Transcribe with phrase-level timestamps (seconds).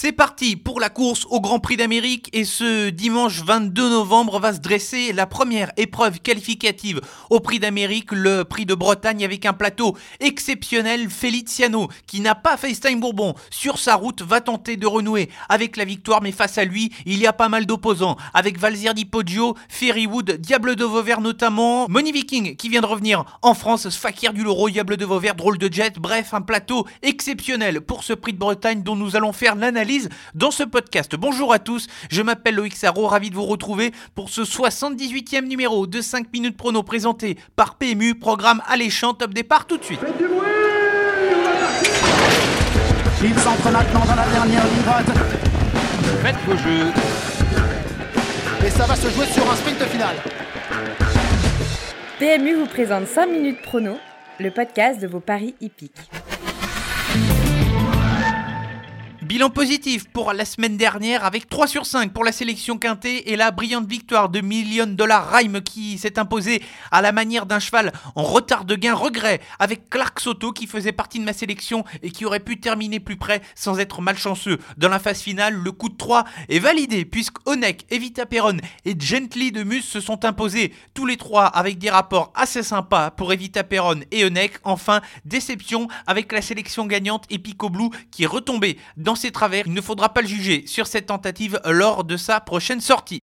[0.00, 4.52] C'est parti pour la course au Grand Prix d'Amérique et ce dimanche 22 novembre va
[4.52, 9.54] se dresser la première épreuve qualificative au Prix d'Amérique, le Prix de Bretagne avec un
[9.54, 11.10] plateau exceptionnel.
[11.10, 15.84] Feliciano, qui n'a pas FaceTime Bourbon sur sa route, va tenter de renouer avec la
[15.84, 19.56] victoire, mais face à lui, il y a pas mal d'opposants avec Valzier Di Poggio,
[19.68, 24.44] Ferrywood, Diable de Vauvert notamment, Money Viking qui vient de revenir en France, Fakir du
[24.44, 28.38] Loro, Diable de Vauvert, drôle de jet, bref, un plateau exceptionnel pour ce Prix de
[28.38, 29.87] Bretagne dont nous allons faire l'analyse
[30.34, 31.16] dans ce podcast.
[31.16, 35.86] Bonjour à tous, je m'appelle Loïc Sarro, ravi de vous retrouver pour ce 78e numéro
[35.86, 40.00] de 5 minutes prono présenté par PMU, programme alléchant, top départ tout de suite.
[40.00, 40.46] Faites du bruit
[43.22, 45.06] Il s'entre maintenant dans la dernière ligne droite.
[46.22, 46.92] Faites vos jeux.
[48.66, 50.16] Et ça va se jouer sur un sprint final.
[52.18, 53.96] PMU vous présente 5 minutes prono,
[54.38, 56.17] le podcast de vos paris hippiques.
[59.28, 63.36] Bilan positif pour la semaine dernière avec 3 sur 5 pour la sélection quintée et
[63.36, 67.92] la brillante victoire de Million Dollar Rhyme qui s'est imposée à la manière d'un cheval
[68.14, 72.10] en retard de gain regret avec Clark Soto qui faisait partie de ma sélection et
[72.10, 74.56] qui aurait pu terminer plus près sans être malchanceux.
[74.78, 78.98] Dans la phase finale, le coup de 3 est validé puisque Onek, Evita Perron et
[78.98, 83.30] Gently de Mus se sont imposés tous les trois avec des rapports assez sympas pour
[83.30, 84.54] Evita Perron et Onek.
[84.64, 89.74] Enfin, déception avec la sélection gagnante Epico Blue qui est retombée dans ses travers, il
[89.74, 93.20] ne faudra pas le juger sur cette tentative lors de sa prochaine sortie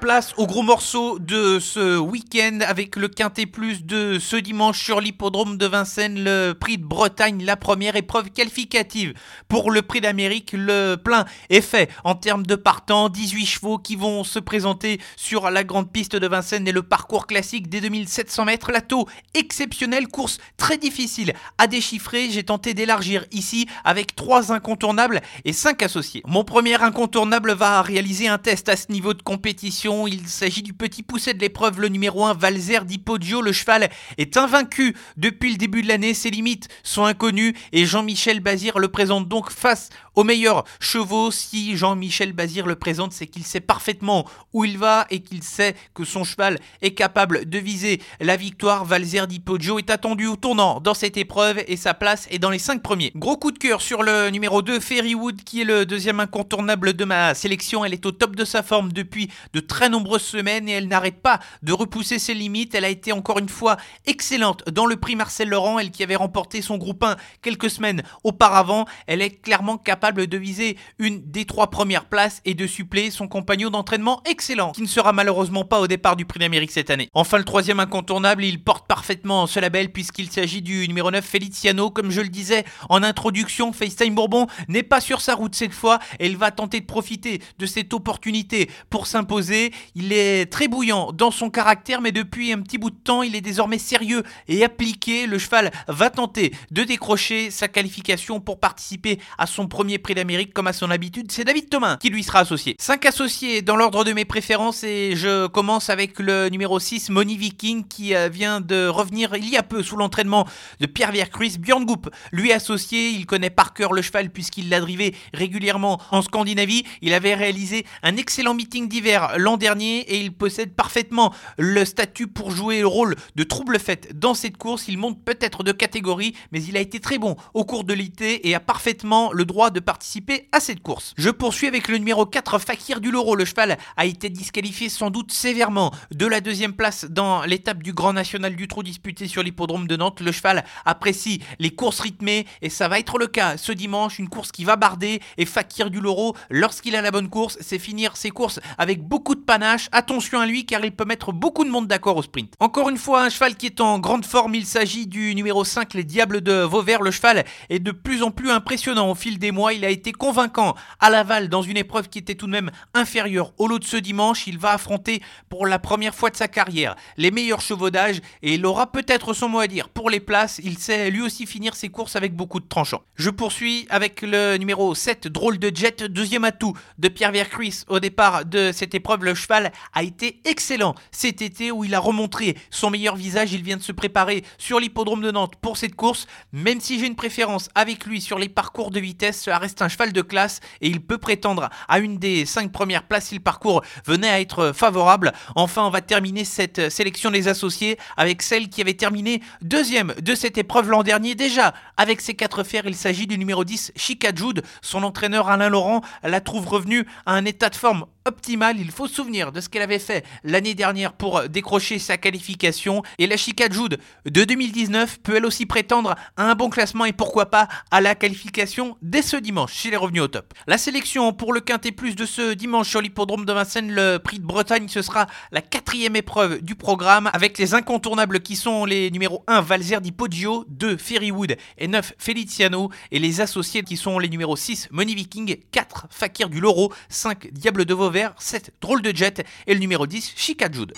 [0.00, 3.44] place au gros morceau de ce week-end avec le Quintet
[3.84, 9.12] de ce dimanche sur l'hippodrome de Vincennes, le prix de Bretagne, la première épreuve qualificative
[9.48, 10.52] pour le prix d'Amérique.
[10.54, 15.50] Le plein est fait en termes de partants, 18 chevaux qui vont se présenter sur
[15.50, 18.72] la grande piste de Vincennes et le parcours classique des 2700 mètres.
[18.72, 22.30] La taux exceptionnelle, course très difficile à déchiffrer.
[22.30, 26.22] J'ai tenté d'élargir ici avec trois incontournables et cinq associés.
[26.26, 30.72] Mon premier incontournable va réaliser un test à ce niveau de compétition il s'agit du
[30.72, 33.02] petit pousset de l'épreuve, le numéro 1, Valzer Di.
[33.42, 36.14] Le cheval est invaincu depuis le début de l'année.
[36.14, 39.90] Ses limites sont inconnues et Jean-Michel Bazir le présente donc face
[40.20, 41.30] aux meilleurs chevaux.
[41.30, 45.74] Si Jean-Michel Bazir le présente, c'est qu'il sait parfaitement où il va et qu'il sait
[45.94, 48.84] que son cheval est capable de viser la victoire.
[48.84, 52.50] Valzer Di Poggio est attendu au tournant dans cette épreuve et sa place est dans
[52.50, 53.12] les 5 premiers.
[53.14, 57.06] Gros coup de cœur sur le numéro 2, Ferrywood, qui est le deuxième incontournable de
[57.06, 57.82] ma sélection.
[57.82, 61.22] Elle est au top de sa forme depuis de très nombreuses semaines et elle n'arrête
[61.22, 62.74] pas de repousser ses limites.
[62.74, 66.16] Elle a été encore une fois excellente dans le prix Marcel Laurent, elle qui avait
[66.16, 68.84] remporté son groupe 1 quelques semaines auparavant.
[69.06, 73.28] Elle est clairement capable de viser une des trois premières places et de suppléer son
[73.28, 77.08] compagnon d'entraînement excellent, qui ne sera malheureusement pas au départ du prix d'Amérique cette année.
[77.14, 81.90] Enfin, le troisième incontournable, il porte parfaitement ce label puisqu'il s'agit du numéro 9 Feliciano.
[81.90, 85.98] Comme je le disais en introduction, FaceTime Bourbon n'est pas sur sa route cette fois
[86.18, 89.72] et il va tenter de profiter de cette opportunité pour s'imposer.
[89.94, 93.36] Il est très bouillant dans son caractère, mais depuis un petit bout de temps, il
[93.36, 95.26] est désormais sérieux et appliqué.
[95.26, 100.52] Le cheval va tenter de décrocher sa qualification pour participer à son premier prix d'Amérique,
[100.52, 101.30] comme à son habitude.
[101.32, 102.76] C'est David Thomas qui lui sera associé.
[102.78, 107.36] Cinq associés dans l'ordre de mes préférences, et je commence avec le numéro 6, Money
[107.36, 110.46] Viking, qui euh, vient de revenir il y a peu sous l'entraînement
[110.80, 111.58] de Pierre Vercruis.
[111.58, 116.22] Björn Goop, lui associé, il connaît par cœur le cheval puisqu'il l'a drivé régulièrement en
[116.22, 116.84] Scandinavie.
[117.02, 122.26] Il avait réalisé un excellent meeting d'hiver l'an dernier et il possède parfaitement le statut
[122.26, 124.86] pour jouer le rôle de trouble fait dans cette course.
[124.88, 128.22] Il monte peut-être de catégorie, mais il a été très bon au cours de l'IT
[128.22, 131.14] et a parfaitement le droit de participer à cette course.
[131.16, 133.34] Je poursuis avec le numéro 4, Fakir du Loro.
[133.34, 137.92] Le cheval a été disqualifié sans doute sévèrement de la deuxième place dans l'étape du
[137.92, 140.20] Grand National du Trou disputé sur l'hippodrome de Nantes.
[140.20, 144.18] Le cheval apprécie les courses rythmées et ça va être le cas ce dimanche.
[144.18, 147.78] Une course qui va barder et Fakir du Loro, lorsqu'il a la bonne course, c'est
[147.78, 151.64] finir ses courses avec beaucoup de panache Attention à lui car il peut mettre beaucoup
[151.64, 152.54] de monde d'accord au sprint.
[152.60, 154.54] Encore une fois, un cheval qui est en grande forme.
[154.54, 157.02] Il s'agit du numéro 5, les Diables de Vauvert.
[157.02, 159.69] Le cheval est de plus en plus impressionnant au fil des mois.
[159.72, 163.52] Il a été convaincant à Laval dans une épreuve qui était tout de même inférieure
[163.58, 164.46] au lot de ce dimanche.
[164.46, 168.54] Il va affronter pour la première fois de sa carrière les meilleurs chevaux d'âge et
[168.54, 170.60] il aura peut-être son mot à dire pour les places.
[170.62, 173.02] Il sait lui aussi finir ses courses avec beaucoup de tranchants.
[173.16, 178.00] Je poursuis avec le numéro 7, Drôle de Jet, deuxième atout de Pierre Vercruis au
[178.00, 179.24] départ de cette épreuve.
[179.24, 183.52] Le cheval a été excellent cet été où il a remontré son meilleur visage.
[183.52, 186.26] Il vient de se préparer sur l'hippodrome de Nantes pour cette course.
[186.52, 190.12] Même si j'ai une préférence avec lui sur les parcours de vitesse, reste un cheval
[190.12, 193.82] de classe et il peut prétendre à une des cinq premières places si le parcours
[194.04, 195.32] venait à être favorable.
[195.54, 200.34] Enfin, on va terminer cette sélection des associés avec celle qui avait terminé deuxième de
[200.34, 201.74] cette épreuve l'an dernier déjà.
[201.96, 204.62] Avec ses quatre fers, il s'agit du numéro 10, Chica Jude.
[204.82, 208.78] Son entraîneur Alain Laurent la trouve revenue à un état de forme optimale.
[208.78, 213.02] Il faut se souvenir de ce qu'elle avait fait l'année dernière pour décrocher sa qualification.
[213.18, 217.12] Et la Chica Jude de 2019 peut elle aussi prétendre à un bon classement et
[217.12, 220.52] pourquoi pas à la qualification dès ce dimanche si elle est revenue au top.
[220.66, 224.38] La sélection pour le Quintet Plus de ce dimanche sur l'hippodrome de Vincennes, le prix
[224.38, 229.10] de Bretagne, ce sera la quatrième épreuve du programme avec les incontournables qui sont les
[229.10, 234.18] numéros 1 Valzer di Poggio, 2 Ferrywood et 9 Feliciano et les associés qui sont
[234.18, 239.02] les numéros 6 Money Viking, 4 Fakir du Loro, 5 Diable de Vauvert 7 Drôle
[239.02, 240.92] de Jet et le numéro 10 Chica Jude.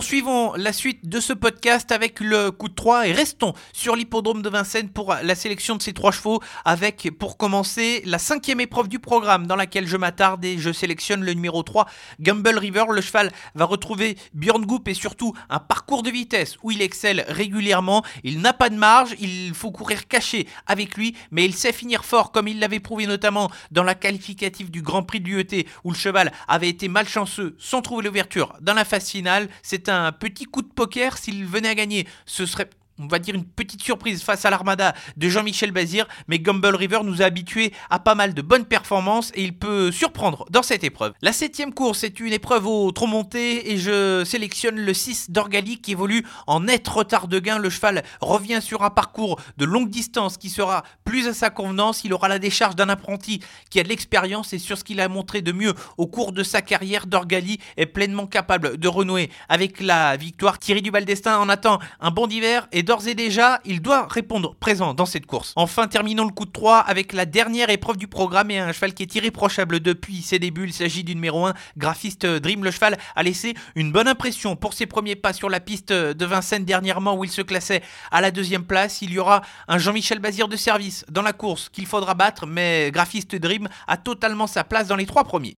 [0.00, 4.40] Poursuivons la suite de ce podcast avec le coup de 3 et restons sur l'hippodrome
[4.40, 8.88] de Vincennes pour la sélection de ces trois chevaux avec pour commencer la cinquième épreuve
[8.88, 11.84] du programme dans laquelle je m'attarde et je sélectionne le numéro 3
[12.18, 12.84] Gamble River.
[12.92, 17.26] Le cheval va retrouver Björn Goop et surtout un parcours de vitesse où il excelle
[17.28, 18.02] régulièrement.
[18.24, 22.06] Il n'a pas de marge, il faut courir caché avec lui mais il sait finir
[22.06, 25.90] fort comme il l'avait prouvé notamment dans la qualificative du Grand Prix de l'UET où
[25.90, 29.50] le cheval avait été malchanceux sans trouver l'ouverture dans la phase finale.
[29.62, 31.18] C'est un petit coup de poker.
[31.18, 32.70] S'il venait à gagner, ce serait
[33.00, 37.00] on va dire une petite surprise face à l'armada de Jean-Michel Bazir, mais Gumball River
[37.02, 40.84] nous a habitués à pas mal de bonnes performances et il peut surprendre dans cette
[40.84, 41.14] épreuve.
[41.22, 45.80] La septième course est une épreuve au trop monté et je sélectionne le 6 d'Orgali
[45.80, 47.58] qui évolue en net retard de gain.
[47.58, 52.04] Le cheval revient sur un parcours de longue distance qui sera plus à sa convenance.
[52.04, 55.08] Il aura la décharge d'un apprenti qui a de l'expérience et sur ce qu'il a
[55.08, 59.80] montré de mieux au cours de sa carrière, Dorgali est pleinement capable de renouer avec
[59.80, 60.58] la victoire.
[60.58, 64.56] Thierry Duval d'Estaing en attend un bon d'hiver et d'ores et déjà, il doit répondre
[64.56, 65.52] présent dans cette course.
[65.54, 68.94] Enfin, terminons le coup de 3 avec la dernière épreuve du programme et un cheval
[68.94, 70.64] qui est irréprochable depuis ses débuts.
[70.64, 72.64] Il s'agit du numéro 1, graphiste Dream.
[72.64, 76.24] Le cheval a laissé une bonne impression pour ses premiers pas sur la piste de
[76.26, 79.02] Vincennes dernièrement où il se classait à la deuxième place.
[79.02, 82.90] Il y aura un Jean-Michel Bazir de service dans la course qu'il faudra battre, mais
[82.90, 85.54] graphiste Dream a totalement sa place dans les trois premiers.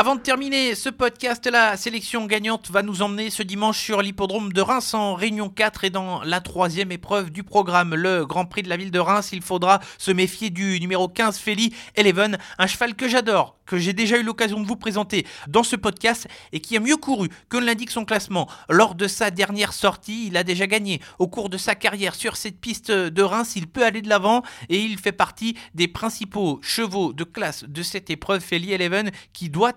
[0.00, 4.50] Avant de terminer ce podcast, la sélection gagnante va nous emmener ce dimanche sur l'hippodrome
[4.50, 8.62] de Reims en Réunion 4 et dans la troisième épreuve du programme, le Grand Prix
[8.62, 9.28] de la ville de Reims.
[9.34, 13.92] Il faudra se méfier du numéro 15 Feli Eleven, un cheval que j'adore, que j'ai
[13.92, 17.58] déjà eu l'occasion de vous présenter dans ce podcast et qui a mieux couru que
[17.58, 18.48] l'indique son classement.
[18.70, 21.02] Lors de sa dernière sortie, il a déjà gagné.
[21.18, 24.42] Au cours de sa carrière sur cette piste de Reims, il peut aller de l'avant
[24.70, 29.50] et il fait partie des principaux chevaux de classe de cette épreuve Feli Eleven qui
[29.50, 29.74] doit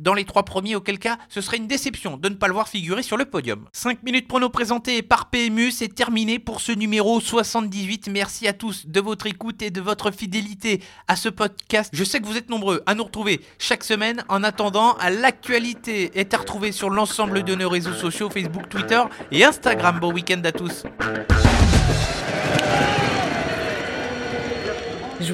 [0.00, 2.68] dans les trois premiers, auquel cas ce serait une déception de ne pas le voir
[2.68, 3.66] figurer sur le podium.
[3.72, 8.08] 5 minutes prono présentées par PMU, c'est terminé pour ce numéro 78.
[8.10, 11.90] Merci à tous de votre écoute et de votre fidélité à ce podcast.
[11.92, 14.24] Je sais que vous êtes nombreux à nous retrouver chaque semaine.
[14.28, 19.44] En attendant, l'actualité est à retrouver sur l'ensemble de nos réseaux sociaux, Facebook, Twitter et
[19.44, 19.98] Instagram.
[20.00, 20.84] Bon week-end à tous.